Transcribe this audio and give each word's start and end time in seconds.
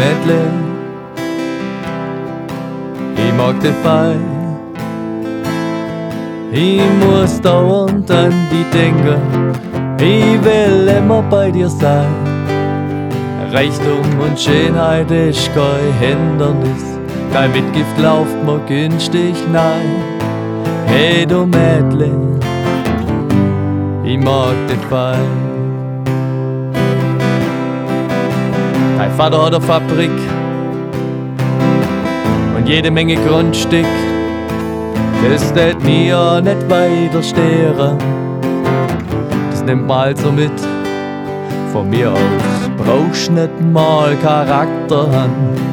Mädle, 0.00 0.40
ich 3.16 3.34
mag 3.36 3.60
dich 3.60 3.76
fein. 3.82 4.24
Ich 6.52 6.80
muss 7.04 7.38
dauernd 7.42 8.10
an 8.10 8.32
die 8.50 8.64
denken, 8.76 9.52
ich 9.98 10.42
will 10.42 10.88
immer 10.88 11.22
bei 11.22 11.50
dir 11.50 11.68
sein. 11.68 12.14
Reichtum 13.52 14.06
und 14.24 14.40
Schönheit 14.40 15.10
ist 15.10 15.50
kein 15.54 15.92
Hindernis, 16.00 16.84
kein 17.32 17.52
Mitgift 17.52 17.98
lauft 17.98 18.42
mir 18.46 18.60
günstig 18.66 19.36
nein. 19.52 19.90
Hey 20.86 21.26
du 21.26 21.44
Mädle, 21.44 22.12
ich 24.02 24.18
mag 24.18 24.54
dich 24.66 24.84
fein. 24.88 25.49
Dein 29.00 29.12
Vater 29.12 29.46
hat 29.46 29.54
eine 29.54 29.64
Fabrik 29.64 30.10
und 32.54 32.68
jede 32.68 32.90
Menge 32.90 33.14
Grundstück. 33.26 33.86
Das 35.26 35.54
tät 35.54 35.82
mir 35.82 36.42
nicht 36.42 36.68
weiter 36.68 37.22
stehren. 37.22 37.96
Das 39.50 39.62
nimmt 39.64 39.86
man 39.86 40.08
also 40.08 40.30
mit. 40.30 40.52
Von 41.72 41.88
mir 41.88 42.12
aus 42.12 42.70
brauchst 42.76 43.30
nicht 43.30 43.58
mal 43.72 44.14
Charakter 44.16 45.08
an 45.08 45.30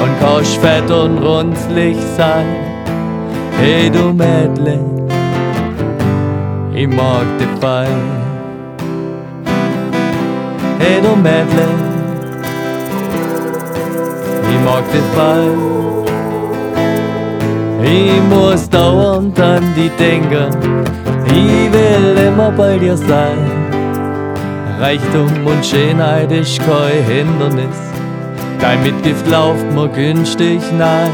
und 0.00 0.20
kannst 0.20 0.56
fett 0.58 0.88
und 0.88 1.18
runzlig 1.18 1.96
sein. 2.16 2.46
Hey 3.58 3.90
du 3.90 4.12
Mädle, 4.12 4.78
ich 6.72 6.86
mag 6.86 7.26
dich 7.40 7.48
fein. 7.60 7.88
Hey 10.78 11.00
du 11.02 11.16
Mädle, 11.16 11.97
ich 14.78 14.84
mag 14.84 14.92
dich 14.92 15.02
fein. 15.14 15.58
Ich 17.82 18.22
muss 18.28 18.68
dauernd 18.68 19.38
an 19.40 19.62
die 19.76 19.90
denken, 19.98 20.50
ich 21.26 21.72
will 21.72 22.26
immer 22.26 22.50
bei 22.50 22.78
dir 22.78 22.96
sein. 22.96 23.38
Reichtum 24.80 25.28
und 25.46 25.64
Schönheit 25.64 26.30
ist 26.30 26.60
kein 26.60 27.04
Hindernis, 27.04 27.76
dein 28.60 28.82
Mitgift 28.82 29.28
lauft 29.28 29.64
mir 29.72 29.88
günstig 29.88 30.60
nein. 30.76 31.10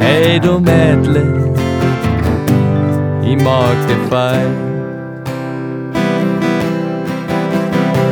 Hey 0.00 0.40
du 0.40 0.58
Mädle, 0.58 1.52
ich 3.22 3.42
mag 3.42 3.76
dich 3.88 4.08
fein. 4.10 4.54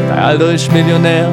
Dein 0.09 0.19
Alter 0.19 0.53
ist 0.53 0.73
Millionär, 0.73 1.29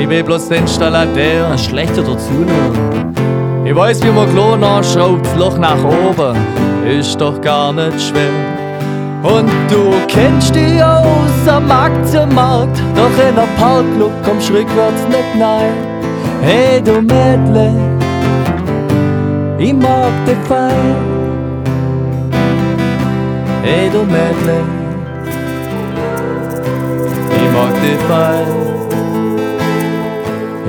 ich 0.00 0.08
will 0.08 0.24
bloß 0.24 0.48
den 0.48 0.62
Installateur. 0.62 1.56
Schlechter 1.58 2.02
dazu 2.02 2.32
noch. 2.32 3.64
Ich 3.64 3.76
weiß, 3.76 4.02
wie 4.02 4.10
man 4.10 4.28
klar 4.32 4.56
nachschraubt, 4.56 5.26
das 5.26 5.36
Loch 5.36 5.58
nach 5.58 5.78
oben, 5.84 6.36
ist 6.86 7.20
doch 7.20 7.40
gar 7.40 7.72
nicht 7.72 8.00
schwer. 8.00 8.32
Und 9.22 9.50
du 9.70 9.92
kennst 10.08 10.54
dich 10.54 10.82
aus 10.82 11.46
am 11.46 11.70
Aktienmarkt, 11.70 12.78
doch 12.96 13.28
in 13.28 13.36
der 13.36 13.48
Parkclub 13.58 14.12
kommst 14.24 14.48
du 14.48 14.54
rückwärts 14.54 15.06
nicht 15.08 15.34
nein. 15.38 15.72
Hey 16.40 16.80
du 16.82 17.02
Mädle, 17.02 17.70
ich 19.58 19.74
mag 19.74 20.10
dich 20.26 20.38
fein. 20.48 20.96
Hey 23.62 23.90
du 23.90 23.98
Mädle, 24.04 24.60
ich 27.36 27.52
mag 27.52 27.74
dich 27.82 28.00
fein. 28.08 28.89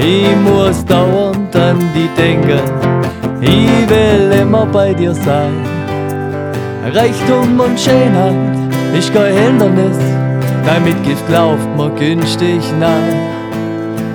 Ich 0.03 0.36
muss 0.37 0.83
dauernd 0.83 1.55
an 1.55 1.77
die 1.93 2.09
denken, 2.20 2.59
ich 3.39 3.87
will 3.87 4.31
immer 4.42 4.65
bei 4.65 4.93
dir 4.93 5.14
sein. 5.14 5.53
Reichtum 6.92 7.59
und 7.59 7.80
Schönheit 7.80 8.36
ist 8.98 9.14
kein 9.14 9.33
Hindernis, 9.33 9.99
dein 10.65 10.83
Mitgift 10.83 11.30
lauft 11.30 11.70
mir 11.77 11.92
günstig 11.92 12.64
nein. 12.80 13.15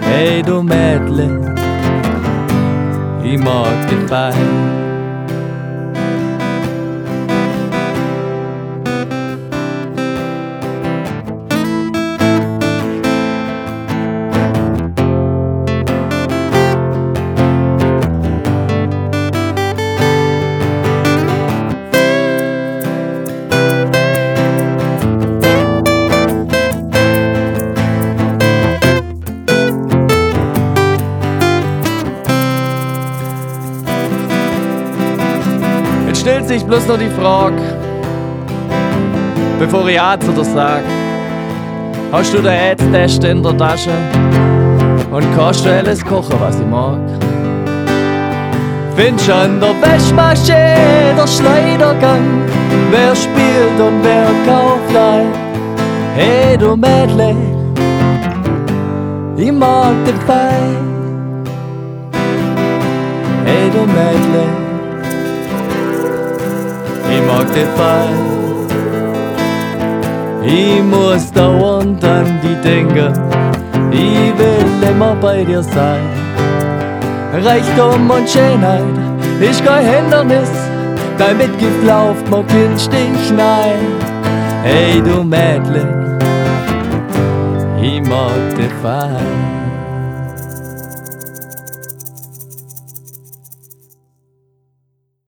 Hey 0.01 0.43
du 0.43 0.61
Mädle, 0.61 1.55
ich 3.23 3.39
mag 3.39 3.89
dich 3.89 4.09
fein. 4.09 4.86
Stellt 36.27 36.49
sich 36.49 36.65
bloß 36.65 36.89
noch 36.89 36.99
die 36.99 37.09
Frage, 37.21 37.63
bevor 39.61 39.87
ich 39.87 39.95
Ja 39.95 40.19
zu 40.19 40.33
dir 40.33 40.45
sag. 40.45 40.83
Hast 42.11 42.35
du 42.35 42.39
den 42.39 42.49
Ad-Test 42.49 43.23
in 43.23 43.45
der 43.45 43.57
Tasche 43.57 43.93
und 45.13 45.25
kannst 45.37 45.65
du 45.65 45.71
alles 45.73 46.05
kochen, 46.05 46.35
was 46.41 46.59
ich 46.59 46.67
mag? 46.67 46.99
Findest 48.97 49.31
an 49.31 49.61
der 49.61 49.75
Waschmaschine 49.81 51.15
der 51.17 51.29
Schneidergang, 51.29 52.43
wer 52.91 53.15
spielt 53.15 53.79
und 53.79 54.03
wer 54.03 54.27
kauft 54.49 54.97
ein? 54.97 55.27
Hey 56.17 56.59
du 56.59 56.75
Mädle, 56.75 57.37
ich 59.37 59.53
mag 59.53 59.95
dich 60.05 60.21
fein. 60.27 60.77
Hey 63.45 63.71
du 63.71 63.83
Mädle, 63.87 64.66
dich 67.45 67.69
fein. 67.77 68.37
Ich 70.45 70.83
muss 70.83 71.33
dauernd 71.33 72.05
an 72.05 72.41
die 72.43 72.55
denken, 72.63 73.13
ich 73.91 74.39
will 74.39 74.89
immer 74.91 75.15
bei 75.17 75.45
dir 75.45 75.63
sein. 75.63 76.05
Reichtum 77.33 78.09
und 78.09 78.29
Schönheit 78.29 78.83
ist 79.41 79.65
kein 79.65 79.85
Hindernis, 79.85 80.51
dein 81.19 81.37
Mitgift 81.37 81.85
lauft 81.85 82.31
mir 82.31 82.45
günstig 82.45 83.11
nein. 83.37 83.81
Hey 84.63 85.03
du 85.03 85.25
Mädle, 85.25 86.19
ich 87.83 88.01
mag 88.09 88.57
dich 88.57 88.73
fein. 88.83 89.76